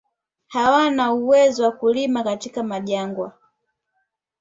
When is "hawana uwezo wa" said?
0.47-1.71